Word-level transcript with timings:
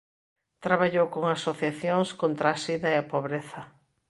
Traballou 0.65 1.07
con 1.13 1.23
asociacións 1.37 2.09
contra 2.21 2.47
a 2.51 2.57
sida 2.63 2.87
e 2.93 2.95
a 2.99 3.07
pobreza. 3.13 3.61